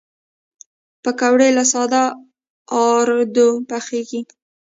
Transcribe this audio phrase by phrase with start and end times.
[1.03, 2.03] پکورې له ساده
[2.91, 4.21] آردو پخېږي